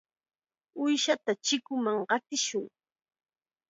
[0.79, 2.65] Uushata chikunman qatishun.